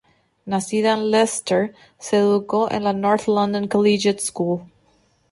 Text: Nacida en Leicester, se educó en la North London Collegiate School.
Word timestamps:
Nacida 0.47 0.93
en 0.93 1.11
Leicester, 1.11 1.75
se 1.99 2.17
educó 2.17 2.71
en 2.71 2.85
la 2.85 2.91
North 2.93 3.27
London 3.27 3.67
Collegiate 3.67 4.17
School. 4.17 4.63